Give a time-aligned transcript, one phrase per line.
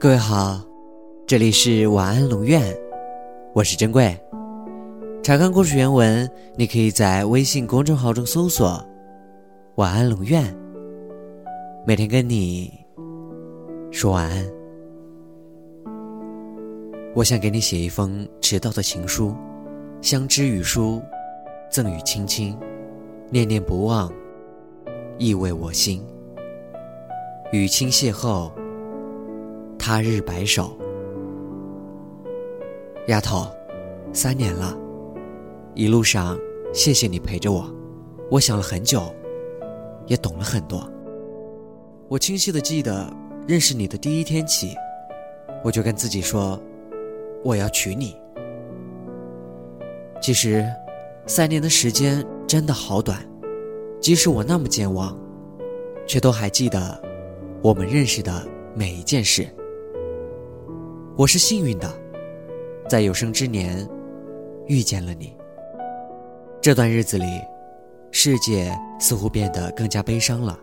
[0.00, 0.60] 各位好，
[1.26, 2.62] 这里是晚安龙院，
[3.52, 4.16] 我是珍贵。
[5.24, 8.80] 查看故事原文，你可以在微信公众号中搜索
[9.74, 10.56] “晚安龙院”，
[11.84, 12.72] 每天跟你
[13.90, 14.46] 说晚安。
[17.12, 19.34] 我想给你写一封迟到的情书，
[20.00, 21.02] 相知与书，
[21.72, 22.56] 赠与卿卿，
[23.30, 24.08] 念念不忘，
[25.18, 26.00] 意味我心。
[27.50, 28.48] 与卿邂逅。
[29.78, 30.76] 他日白首，
[33.06, 33.46] 丫头，
[34.12, 34.76] 三年了，
[35.74, 36.38] 一路上
[36.74, 37.72] 谢谢你陪着我，
[38.30, 39.02] 我想了很久，
[40.06, 40.86] 也懂了很多。
[42.08, 43.10] 我清晰的记得，
[43.46, 44.74] 认识你的第一天起，
[45.62, 46.60] 我就跟自己说，
[47.44, 48.16] 我要娶你。
[50.20, 50.66] 其实，
[51.26, 53.24] 三年的时间真的好短，
[54.00, 55.16] 即使我那么健忘，
[56.06, 57.00] 却都还记得
[57.62, 59.48] 我们认识的每一件事。
[61.18, 61.92] 我是幸运的，
[62.88, 63.84] 在有生之年
[64.68, 65.36] 遇见了你。
[66.60, 67.24] 这段日子里，
[68.12, 70.56] 世界似乎变得更加悲伤了，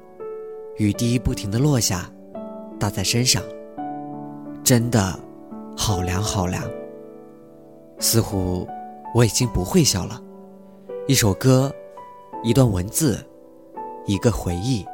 [0.78, 2.09] 雨滴不停的落下，
[2.80, 3.44] 打在身上，
[4.64, 5.20] 真的
[5.76, 6.64] 好凉好凉。
[8.00, 8.66] 似乎
[9.14, 10.23] 我已经不会笑了，
[11.06, 11.70] 一首歌，
[12.44, 13.22] 一段文字，
[14.06, 14.86] 一个回忆，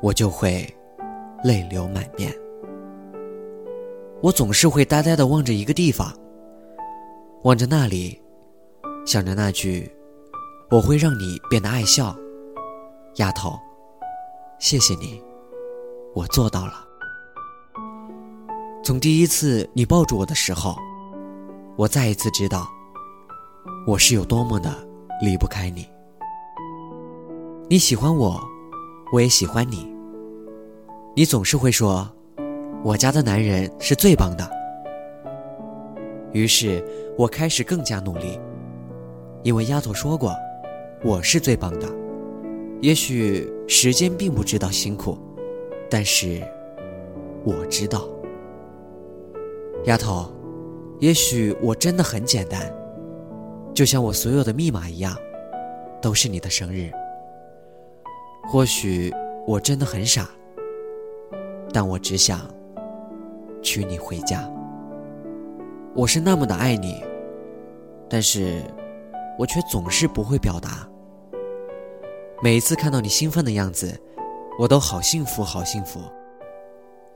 [0.00, 0.66] 我就会
[1.44, 2.32] 泪流满面。
[4.22, 6.12] 我总是会呆呆地望着一个地方，
[7.44, 8.20] 望着那里，
[9.06, 9.90] 想着那句
[10.70, 12.14] “我会让你变得爱笑”，
[13.16, 13.58] 丫头，
[14.58, 15.22] 谢谢你，
[16.14, 16.86] 我做到了。
[18.84, 20.76] 从第一次你抱住我的时候，
[21.76, 22.68] 我再一次知道，
[23.86, 24.70] 我是有多么的
[25.22, 25.88] 离不开你。
[27.70, 28.38] 你喜欢我，
[29.14, 29.90] 我也喜欢你。
[31.16, 32.06] 你总是会说。
[32.82, 34.50] 我家的男人是最棒的，
[36.32, 36.82] 于是
[37.16, 38.40] 我开始更加努力，
[39.42, 40.34] 因为丫头说过，
[41.04, 41.86] 我是最棒的。
[42.80, 45.18] 也许时间并不知道辛苦，
[45.90, 46.42] 但是
[47.44, 48.08] 我知道。
[49.84, 50.32] 丫头，
[51.00, 52.72] 也许我真的很简单，
[53.74, 55.14] 就像我所有的密码一样，
[56.00, 56.90] 都是你的生日。
[58.50, 59.12] 或许
[59.46, 60.30] 我真的很傻，
[61.74, 62.40] 但我只想。
[63.62, 64.50] 娶你回家，
[65.94, 67.02] 我是那么的爱你，
[68.08, 68.62] 但是，
[69.38, 70.88] 我却总是不会表达。
[72.42, 74.00] 每一次看到你兴奋的样子，
[74.58, 76.00] 我都好幸福，好幸福。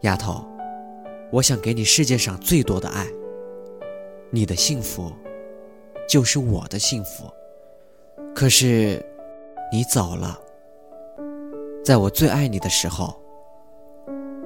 [0.00, 0.44] 丫头，
[1.32, 3.06] 我想给你世界上最多的爱。
[4.30, 5.10] 你的幸福，
[6.08, 7.24] 就是我的幸福。
[8.34, 9.02] 可是，
[9.72, 10.38] 你走了，
[11.82, 13.18] 在我最爱你的时候，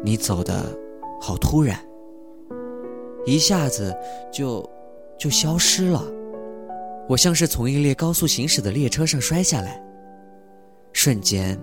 [0.03, 0.65] 你走的
[1.21, 1.77] 好突然。
[3.29, 3.95] 一下子
[4.33, 4.67] 就
[5.19, 6.03] 就消失了，
[7.07, 9.79] 我像是从一列高速行驶的列车上摔下来，
[10.95, 11.61] 瞬间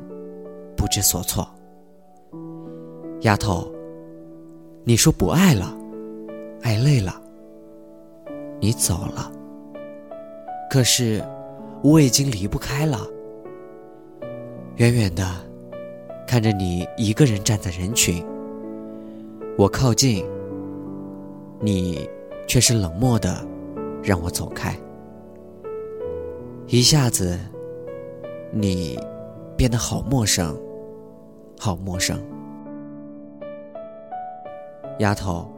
[0.77, 1.49] 不知所措。
[3.21, 3.67] 丫头，
[4.83, 5.75] 你说不爱了，
[6.61, 7.19] 爱累了，
[8.59, 9.31] 你走了。
[10.69, 11.23] 可是
[11.81, 12.99] 我已经离不开了，
[14.75, 15.27] 远远的
[16.27, 18.23] 看着你一个人站在人群，
[19.57, 20.23] 我靠近。
[21.65, 22.07] 你
[22.47, 23.43] 却是冷漠的，
[24.03, 24.77] 让我走开。
[26.67, 27.39] 一下子，
[28.51, 28.99] 你
[29.57, 30.55] 变得好陌生，
[31.59, 32.21] 好陌生。
[34.99, 35.51] 丫头，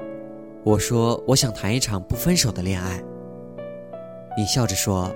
[0.63, 3.03] 我说我想谈一场不分手的恋爱。
[4.37, 5.11] 你笑着说：“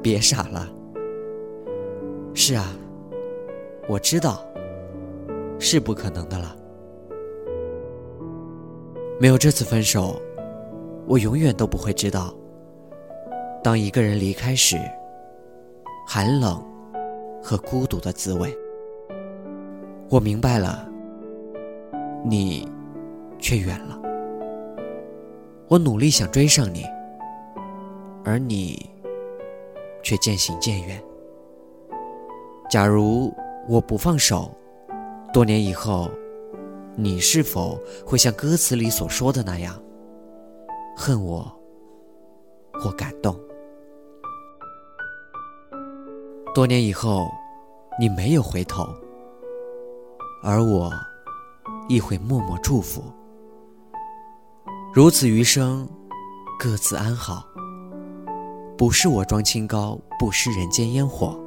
[0.00, 0.68] 别傻了。”
[2.34, 2.68] 是啊，
[3.88, 4.46] 我知道，
[5.58, 6.56] 是不可能的了。
[9.22, 10.20] 没有这次分手，
[11.06, 12.34] 我永远都不会知道，
[13.62, 14.76] 当一个人离开时，
[16.04, 16.60] 寒冷
[17.40, 18.52] 和孤独的滋味。
[20.08, 20.90] 我明白了，
[22.24, 22.68] 你
[23.38, 23.96] 却远了。
[25.68, 26.84] 我努力想追上你，
[28.24, 28.90] 而你
[30.02, 31.00] 却渐行渐远。
[32.68, 33.32] 假如
[33.68, 34.50] 我不放手，
[35.32, 36.10] 多年以后。
[36.94, 39.74] 你是否会像歌词里所说的那样，
[40.96, 41.50] 恨我
[42.74, 43.34] 或感动？
[46.54, 47.30] 多年以后，
[47.98, 48.86] 你没有回头，
[50.42, 50.92] 而我
[51.88, 53.02] 亦会默默祝福。
[54.92, 55.88] 如此余生，
[56.58, 57.46] 各自安好。
[58.76, 61.40] 不是我装清高，不食人间烟火，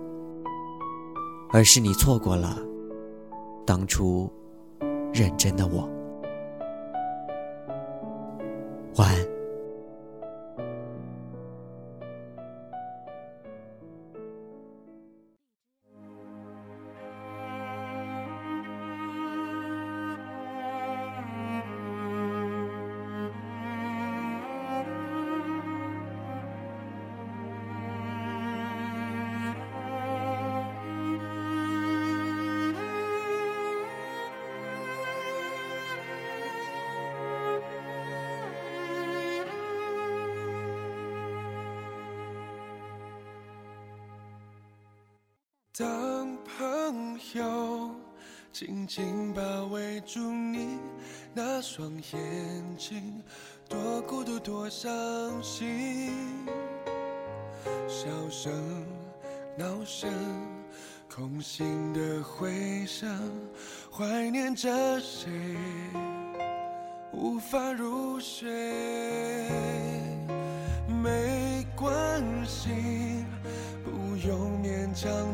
[1.52, 2.58] 而是你错过了
[3.64, 4.28] 当初。
[5.16, 5.90] 认真的我
[8.98, 9.35] 晚安。
[45.78, 47.92] 当朋友
[48.54, 50.80] 紧紧包围住你
[51.34, 53.22] 那双眼睛，
[53.68, 54.90] 多孤独多伤
[55.44, 56.48] 心，
[57.90, 58.86] 笑声、
[59.58, 60.10] 闹声、
[61.14, 63.30] 空心的回声，
[63.92, 65.30] 怀念着谁，
[67.12, 68.50] 无法入睡，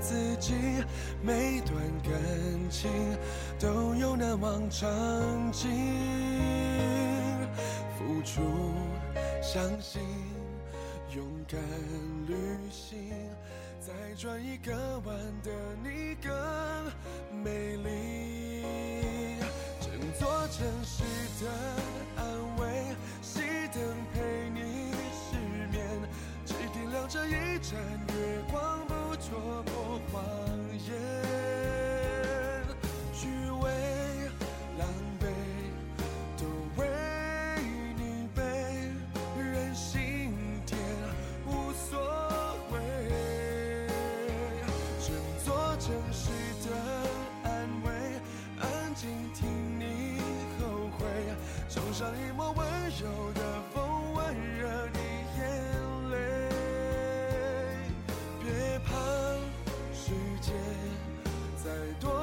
[0.01, 0.55] 自己，
[1.21, 2.11] 每段感
[2.71, 2.89] 情
[3.59, 4.89] 都有难忘场
[5.51, 5.69] 景。
[7.95, 8.41] 付出，
[9.43, 10.01] 相信，
[11.15, 11.59] 勇敢
[12.27, 12.35] 旅
[12.71, 13.13] 行，
[13.79, 14.73] 再转一个
[15.05, 15.51] 弯的
[15.83, 18.63] 你更美丽。
[19.79, 21.03] 整座城市
[21.43, 21.51] 的
[22.17, 22.25] 安
[22.57, 23.39] 慰，熄
[23.71, 23.81] 灯
[24.11, 25.37] 陪你失
[25.71, 25.87] 眠，
[26.43, 27.77] 只点亮这一盏
[28.15, 28.90] 月光。
[29.31, 29.71] 戳破
[30.11, 30.21] 谎
[30.73, 30.91] 言，
[33.13, 33.29] 虚
[33.61, 33.63] 伪、
[34.77, 34.85] 狼
[35.21, 35.23] 狈，
[36.37, 36.43] 都
[36.75, 36.81] 为
[37.95, 38.41] 你背。
[39.37, 40.35] 任性
[40.65, 40.77] 点，
[41.47, 41.97] 无所
[42.73, 42.75] 谓。
[44.99, 46.27] 整座城市
[46.67, 46.75] 的
[47.45, 47.89] 安慰，
[48.59, 49.47] 安静听
[49.79, 50.19] 你
[50.59, 51.07] 后悔，
[51.69, 52.67] 冲上一抹温
[52.99, 53.39] 柔的
[53.73, 54.67] 风，温热
[61.71, 62.20] 太多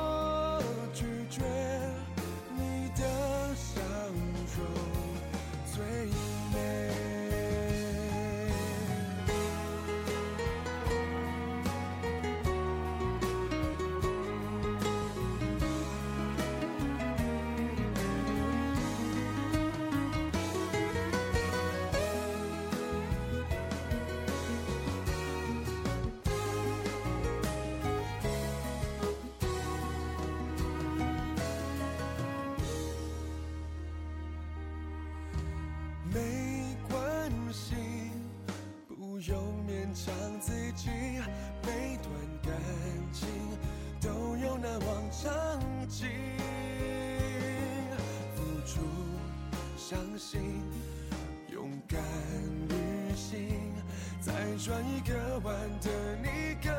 [54.59, 55.15] 转一个
[55.45, 55.89] 弯的
[56.21, 56.75] 你更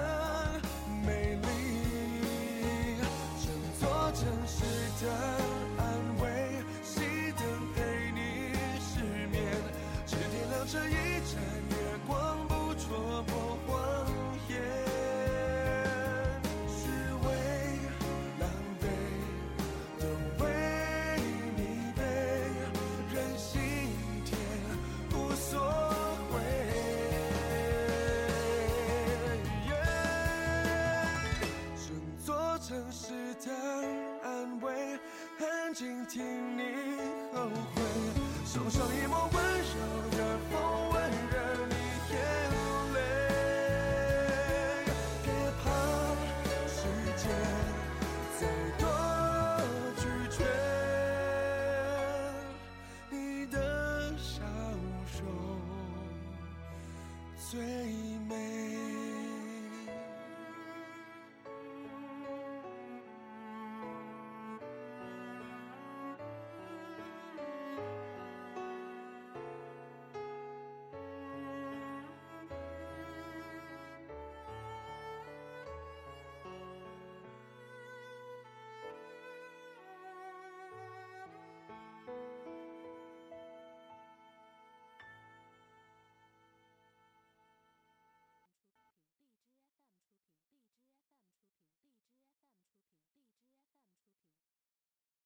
[1.06, 2.98] 美丽。
[3.40, 3.50] 整
[3.80, 4.66] 座城市
[5.06, 5.49] 的。